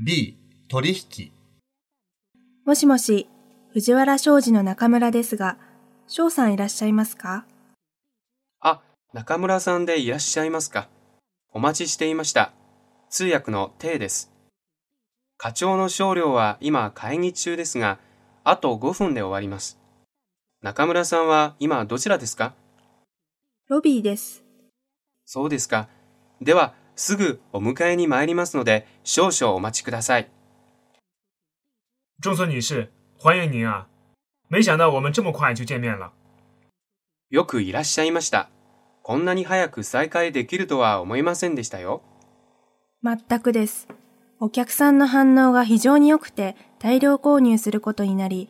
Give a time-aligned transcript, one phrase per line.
[0.00, 0.36] B、
[0.68, 1.32] 取引。
[2.64, 3.26] もしもし、
[3.72, 5.58] 藤原商事の中村ですが、
[6.06, 7.44] 翔さんいらっしゃいますか？
[8.60, 8.80] あ、
[9.12, 10.88] 中村さんでいらっしゃいますか。
[11.52, 12.52] お待ちしていました。
[13.10, 14.30] 通訳の T です。
[15.36, 17.98] 課長の少量は今会議中ですが、
[18.44, 19.80] あと5分で終わります。
[20.62, 22.54] 中村さんは今どちらですか？
[23.68, 24.44] ロビーです。
[25.24, 25.88] そうですか。
[26.40, 30.28] では、すぐお迎えに参りますので、少々お待ちください。
[32.20, 33.86] 中村女士，欢迎您啊！
[34.48, 36.10] 没想到我们这么快就见面了。
[37.30, 38.50] よくいらっしゃいました。
[39.04, 42.02] こんなに早く再会できるとは思いませんでしたよ。
[43.04, 43.86] 全くです。
[44.40, 48.48] お客さんの反応が非常に良くて大量購入することになり、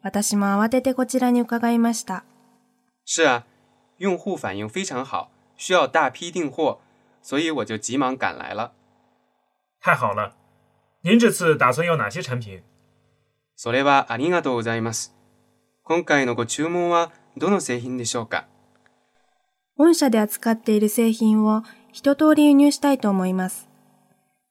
[0.00, 2.24] 私も慌ててこちらに伺いました。
[3.04, 3.42] 是啊，
[3.98, 6.78] 用户反应非常好，需要大批订货，
[7.22, 8.72] 所以我就急忙赶来了。
[9.80, 10.34] 太好了，
[11.02, 12.62] 您这次打算要哪些产品？
[13.56, 15.14] それはありがとうございます。
[15.82, 18.46] 今回のご注文はどの製品でしょうか？
[19.76, 23.68] 本社で扱っている製品を一通り輸入したいと思います。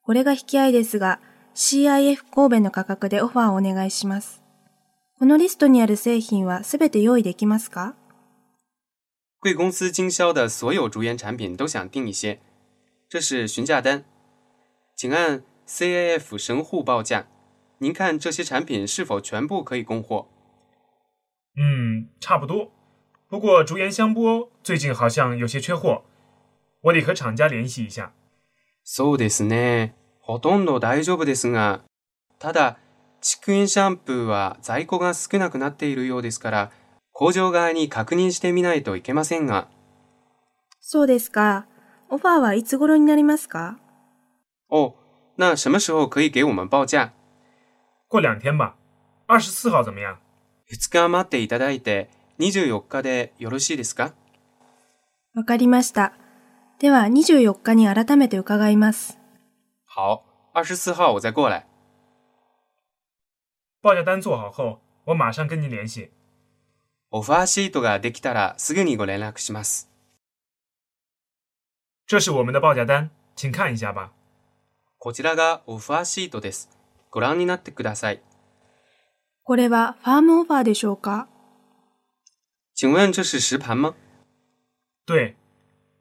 [0.02, 1.20] これが引き合いですが、
[1.56, 4.42] CIF 神戸の価格でオファーをお願いします。
[5.20, 7.94] このリストにある製品はすべて用意できますか？
[9.42, 12.40] 贵公司经销的所有竹园产品都想订一些，
[13.10, 14.06] 这是询价单，
[14.96, 17.26] 请按 CAF 神户报价。
[17.80, 20.28] 您看这些产品是否全部可以供货？
[21.58, 22.72] 嗯，差不多。
[23.28, 26.04] 不过竹盐香波最近好像有些缺货，
[26.82, 28.14] 我得和厂家联系一下。
[28.84, 29.94] そうですね。
[30.22, 31.82] ほとんど大丈夫ですが、
[32.38, 32.78] ただ、
[33.22, 36.72] 竹園シャンプーは在庫が少なくなっているようですから、
[37.12, 39.68] 工場側に確認してみないといけませんが。
[40.80, 41.66] そうですか。
[42.10, 43.78] オファーはいつ頃になりますか？
[44.70, 44.96] 哦，
[45.38, 47.12] 那什么时候可以给我们报价？
[48.08, 48.76] 过两天吧，
[49.28, 50.20] 二十四号怎么样
[50.72, 54.14] ？2日待っていただいて、24日でよろしいですか？
[55.36, 56.14] わかりました。
[56.80, 59.18] では24日に改めて伺います。
[59.86, 61.68] 好，二十四号我再过来。
[63.81, 66.12] 报价单做好后，我马上跟您联系。
[67.12, 69.88] オファーシートができたらすぐにご連絡します。
[72.09, 74.12] 这是我们的报价单，请看一下吧。
[74.97, 76.68] こちらがオファーシートです。
[77.12, 78.20] ご覧になってください。
[79.44, 81.28] これはファームオファーでしょうか？
[82.74, 83.94] 请问这是实盘吗？
[85.06, 85.36] 对，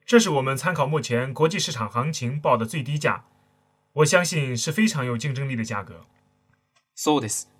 [0.07, 3.25] 这是我们参考目前国际市场行情报的最低价，
[3.93, 6.07] 我相信是非常有竞争力的价格。
[6.95, 7.51] そうです。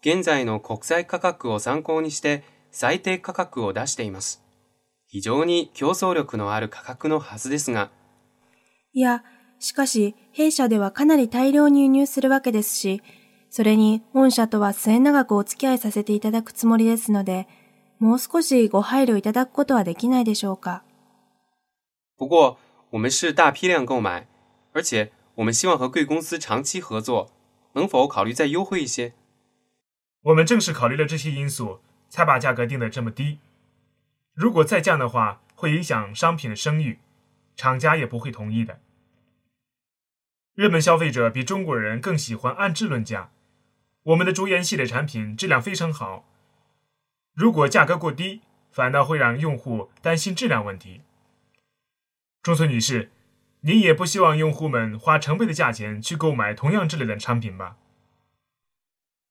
[0.00, 2.42] 現在の国際価格を参考にして
[2.72, 4.42] 最低価格を出しています。
[5.12, 7.90] 非常に競争力のある価格のはずですが、
[8.94, 9.22] いや、
[9.58, 13.02] しかし、弊社ではかなり大量に輸入するわけですし、
[13.50, 17.46] それに本社とは末永くお付き合いさせていただくつもりですので、
[17.98, 20.82] もう少しご配慮いただくことはできないでしょうか。
[22.16, 22.56] 不过
[22.90, 24.26] 我们是大批量购买，
[24.72, 27.30] 而且我们希望和贵公司长期合作，
[27.74, 29.12] 能否考虑再优惠一些？
[30.22, 33.40] 我们正是考虑了这些因素，才把价格定得这么低。
[34.33, 36.99] 如果再降的话，会影响商品的声誉，
[37.55, 38.79] 厂家也不会同意的。
[40.53, 43.29] 日本消费者比中国人更喜欢按质论价，
[44.03, 46.25] 我们的竹盐系列产品质量非常好。
[47.33, 51.01] 如果价格过低，反倒会让用户担心质量问题。
[52.41, 53.11] 中村女士，
[53.61, 57.75] 您也不希望用户们花成倍的价钱去购买同样质量的产品吧？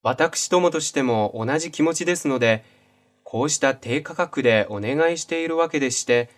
[0.03, 2.63] 私どもとしても同じ気持ちですので、
[3.32, 6.30] こうした低価格でお願いしているわけでして、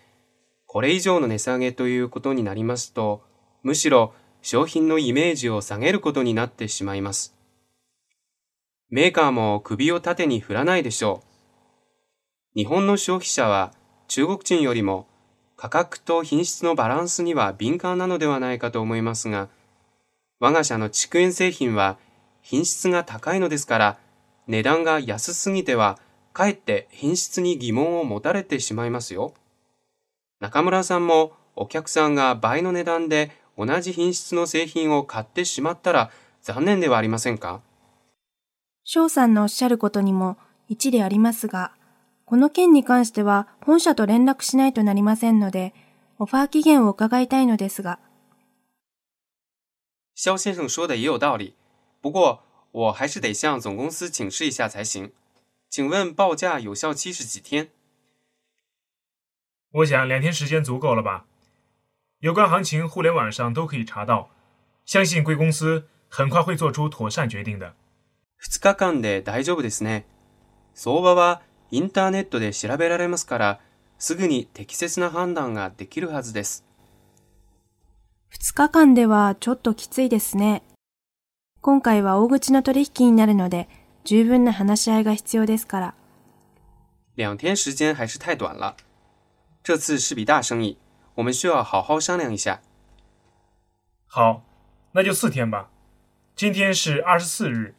[0.64, 3.24] これ以上の値下げということになりますと、
[3.64, 7.34] むしろ商品のイメージを下げることになってしまいます。
[8.90, 11.24] メーカーも首を縦に振らないでしょ
[12.54, 12.60] う。
[12.60, 13.72] 日本の消費者は
[14.06, 15.08] 中国人よりも
[15.56, 19.48] 価格と品質のバランスには敏感なのではないかと思いますが、
[20.38, 21.98] 我が社の竹園製品は
[22.40, 23.98] 品質が高いのですから、
[24.46, 25.98] 値段が安すぎては、
[26.34, 29.32] かえって品質に疑問を持たれてしまいますよ。
[30.40, 36.10] 中村さんもお客さんが倍の値段で同じ品質の製品を買ってしまったら
[36.42, 37.60] 残念ではありませんか？
[38.82, 40.36] 翔さんのおっしゃることにも
[40.68, 41.72] 一理ありますが、
[42.26, 45.72] この件に関しては本社と連絡しないとなりませんので、
[46.18, 48.00] オファー期限を伺いたいのですが、
[50.16, 51.54] 肖先生说的也有道理，
[52.02, 52.42] 不过
[52.72, 55.12] 我还是得向总公司请示一下才行。
[55.74, 57.70] 请问报价有效期是几天？
[59.72, 61.24] 我想两天时间足够了吧？
[62.20, 64.30] 有关行情互联网上都可以查到，
[64.84, 67.74] 相信贵公司很快会做出妥善决定的。
[68.40, 70.04] 2日間で大丈夫ですね。
[70.74, 71.42] 相場は
[71.72, 73.60] インターネットで調べられますから、
[73.98, 76.64] すぐに適切な判断ができるはずです。
[78.30, 80.62] 2日間ではちょっときついですね。
[81.60, 83.68] 今回は大口の取引になるので、
[84.04, 85.94] 十分な話し合いが必要ですから。
[87.16, 88.76] 两天时间还是太短了。
[89.62, 90.76] 这次是笔大生意，
[91.14, 92.60] 我们需要好好商量一下。
[94.06, 94.42] 好，
[94.92, 95.70] 那就四天吧。
[96.36, 97.74] 今天是二十四日，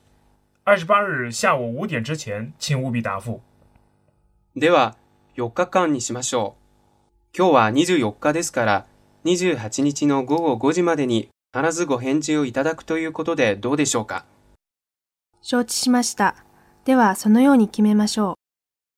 [0.63, 3.41] 二十八日下午五点之前，请务必答复。
[4.55, 4.95] では、
[5.35, 6.55] 4日間にしましょ
[7.33, 7.37] う。
[7.37, 8.87] 今日は24日ですから、
[9.25, 14.25] 28日の午後5時までに必ずご返事をいただくということでどうでしょうか？
[15.44, 16.36] 承知しました。
[16.84, 18.34] では、そのように決めましょう。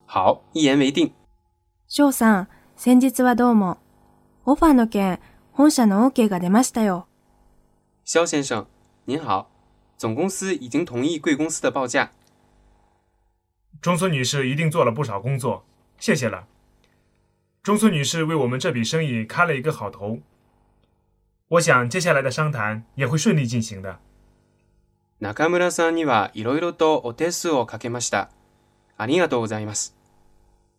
[0.06, 1.12] 好、一言为定。
[1.86, 3.78] 翔さん、先日はどうも。
[4.44, 5.20] オファーの件、
[5.52, 7.06] 本社の OK が出ましたよ。
[8.04, 8.66] 肖先生，
[9.06, 9.50] 您好，
[9.96, 12.10] 总公司已经同意贵公司的报价。
[13.80, 15.64] 中村女士一定做了不少工作，
[15.98, 16.46] 谢谢了。
[17.62, 20.18] 中村女士为我们这笔生意开了一个好头，
[21.48, 24.00] 我想接下来的商谈也会顺利进行的。
[25.19, 28.29] 中村さんにはいろいろとお手数をかけました。
[28.97, 29.95] ありがとうございます。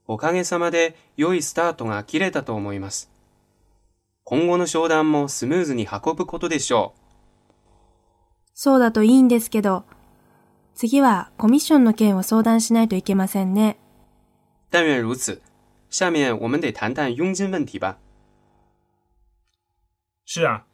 [0.06, 3.10] おかげさまで良いスタートが切れたと思います。
[4.24, 7.00] 今後の商談もスムーズに運ぶことでしょう。
[8.54, 9.84] そうだといいんですけど、
[10.74, 13.78] 次はコミッションの件を相談しないといけませんね。
[14.70, 15.40] 但愿如此。
[15.90, 17.98] 下面我们得谈谈佣金问题吧。
[20.26, 20.64] 是啊，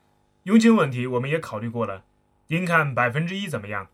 [0.42, 2.02] 佣金问题我们也考虑过了。
[2.48, 3.86] 您看百分之一怎么样？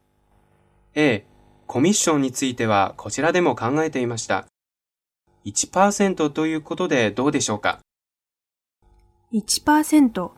[0.94, 1.26] ええ、
[1.68, 4.48] コミッションについてはこちらでも考えていました。
[5.44, 7.78] 1%ということでどうでしょうか
[9.32, 10.32] ?1%?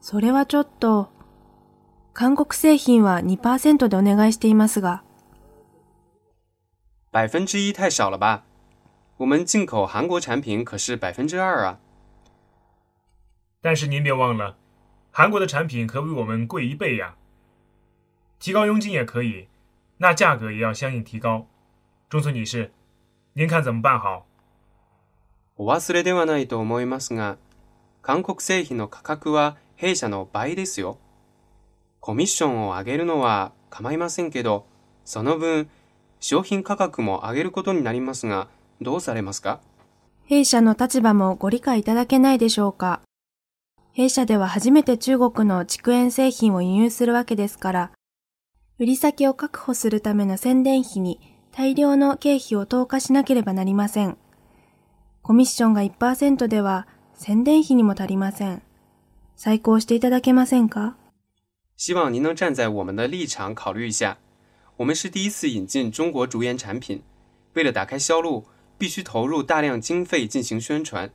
[0.00, 1.10] それはちょっと。
[2.12, 5.04] 韓国製品は2%でお願いしていますが。
[7.12, 8.42] 百分之一太少了吧？
[9.18, 11.78] 我们进口韩国产品可是百分之二啊。
[13.62, 14.56] 但是您别忘了，
[15.12, 17.14] 韩国的产品可比我们贵一倍呀。
[18.38, 19.48] 提高佣金也可以，
[19.98, 21.46] 那价格也要相应提高。
[22.08, 22.70] 中村女士，
[23.34, 24.26] 您看怎么办好？
[25.56, 27.38] お忘れではないと思いますが、
[28.02, 30.98] 韓国製品の価格は弊社の倍ですよ。
[32.00, 34.66] コミッションを上げるのは構いませんけど、
[35.04, 35.70] その分、
[36.20, 38.48] 商品価格も上げることになりますが、
[38.80, 39.60] どうされますか？
[40.26, 43.00] 弊社の立場もご理解いただけないでしょうか
[43.92, 47.90] 弊社では初めて中国の畜塩製品を輸入するわけですから、
[48.84, 51.18] 売り先を確保するための宣伝費に
[51.52, 54.18] 大量の経費を投下しなければなりません。
[55.22, 58.60] コミッションが1%では宣伝費にも足りません。
[59.36, 60.96] 再考していただけませんか？
[61.78, 64.18] 希望您能站在我们的立场考虑一下。
[64.76, 67.02] 我们是第一次引进中国竹盐产品，
[67.54, 68.44] 为了打开销路，
[68.76, 71.10] 必须投入大量经费进行宣传。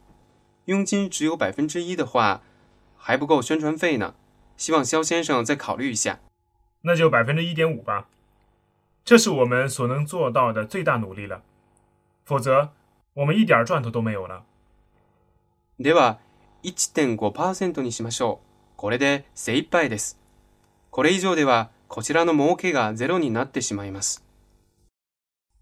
[0.66, 2.42] 佣金只有百分之一的话，
[2.98, 4.16] 还不够宣传费呢。
[4.58, 6.20] 希望肖先生再考虑一下。
[6.82, 8.06] 那就百分之一点五吧，
[9.04, 11.42] 这是我们所能做到的最大努力了。
[12.26, 12.70] 否则，
[13.14, 14.44] 我们一点赚头都没有了。
[15.80, 16.20] では、
[16.64, 18.78] 1.5%にしましょう。
[18.78, 20.20] これで精一杯です。
[20.92, 24.24] これ以上ではこちらの儲けがゼロになってしまいます。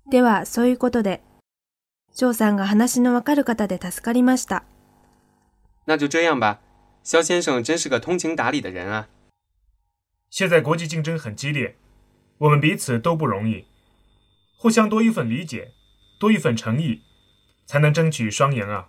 [0.09, 1.21] では、そういうことで、
[2.13, 4.63] 翔さんが話のわかる方で助かりました。
[5.85, 6.59] 那就这样吧。
[7.03, 9.07] 肖先生真是个通情达理的人啊。
[10.37, 11.75] 现在国际竞争很激烈，
[12.37, 13.65] 我们彼此都不容易，
[14.59, 15.71] 互相多一份理解，
[16.19, 17.01] 多一份诚意，
[17.65, 18.87] 才能争取双赢啊。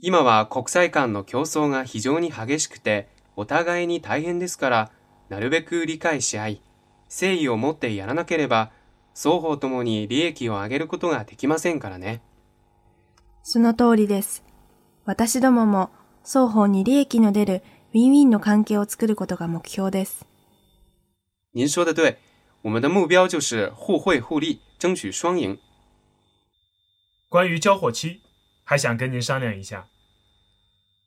[0.00, 4.90] 今は国際間の競争が非常に激しくて、お互いに大変ですから、
[5.28, 6.62] なるべく理解し合い、
[7.10, 8.70] 誠意を持ってやらなければ、
[9.14, 12.22] 双方ともに利益を上げることができませんからね。
[13.42, 14.42] その通りです。
[15.04, 15.90] 私どもも
[16.24, 17.62] 双方に利益の出る
[17.93, 20.25] ウィンウィンの関係を作ることが目標です。
[21.51, 22.17] 您说的对，
[22.63, 25.57] 我们的目标就是互惠互利，争取双赢。
[27.29, 28.21] 关于交货期，
[28.63, 29.87] 还想跟您商量一下。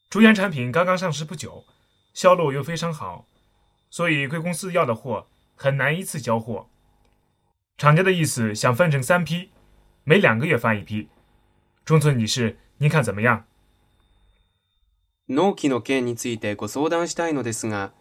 [0.08, 1.64] 竹盐产品刚刚上市不久。
[2.14, 3.26] 销路又非常好，
[3.90, 6.70] 所以贵公司要的货很难一次交货。
[7.76, 9.50] 厂家的意思想分成三批，
[10.02, 11.10] 每两个月发一批。
[11.84, 13.44] 中村女士，您看怎么样？
[15.31, 17.91] 納期の件についてご相談したいのですが、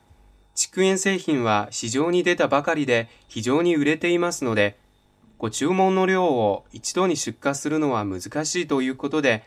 [0.57, 4.77] 畜塩製品は市場に出たばかりで非常に売れていますので、
[5.39, 9.45] ご注文の量を一度に出荷するのは難しいということで、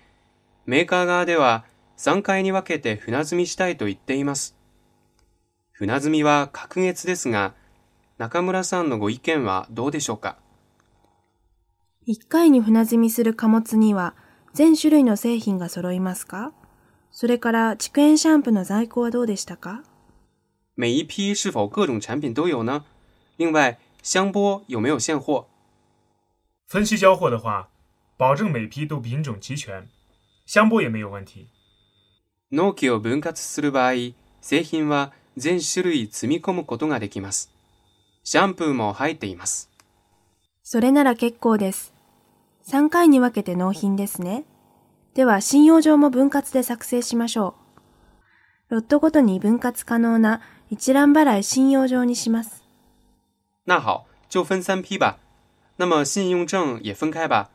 [0.65, 1.65] メーカー側では
[1.97, 4.55] 3回に分けて船積みしたいと言っています。
[5.73, 7.53] 船積みは隔月ですが、
[8.17, 10.37] 中村さんのご意見はどうでしょうか
[12.07, 14.15] ？1回に船積みする貨物には
[14.53, 16.53] 全種類の製品が揃いますか？
[17.13, 19.83] それから蓄塩シャンプーの在庫はどうでしたか？
[20.75, 22.83] 每一批是否各种产品都有呢？
[23.37, 25.45] 另外，香波有没有现货？
[26.65, 27.67] 分期交货的话，
[28.17, 29.87] 保证每批都品种齐全，
[30.47, 31.49] 香波也没有问题。
[32.51, 37.51] 納期を分割する場合、製品は全種類積み込むことができます。
[38.23, 39.69] シャンプーも入っています。
[40.63, 41.93] それなら結構です。
[42.65, 44.45] 3回に分けて納品ですね。
[45.13, 47.55] では、信用状も分割で作成しましょ
[48.69, 48.75] う。
[48.75, 52.63] ロットごとに分割可能な一覧払い信用状にします。
[53.65, 55.19] 那好，就分三批吧。
[55.77, 57.49] 那么信用证也分开吧，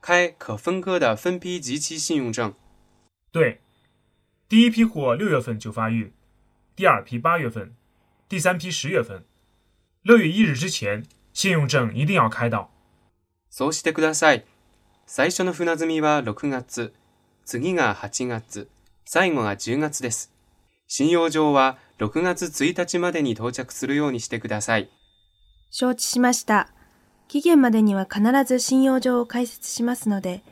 [0.00, 2.54] 开可分割的分批即期信用证。
[3.32, 3.60] 对，
[4.48, 6.12] 第一批货六月份就发运，
[6.76, 7.74] 第二批八月份，
[8.28, 9.24] 第三批十月份。
[10.02, 12.70] 六月一日之前，信用证一定要开到。
[13.50, 14.44] そうしてください。
[15.06, 16.94] 最初の船積みは6月、
[17.44, 18.68] 次が8月、
[19.04, 20.32] 最後が10月です。
[20.88, 24.90] 信用状は6月1日までに到着するようにしてください。
[25.70, 26.68] 承知しました。
[27.28, 30.42] 期限までには必ず信用状を開設しますので、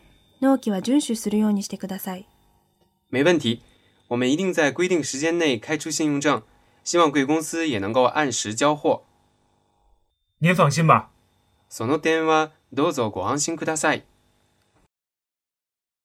[0.40, 2.26] 納期は遵守するようにしてください。
[3.10, 3.60] 没问题，
[4.08, 6.42] 我们一定在规定时间内开出信用证，
[6.84, 9.04] 希望贵公司也能够按时交货。
[10.40, 11.10] 您放心吧。
[11.68, 14.04] その点はどうぞご安心ください。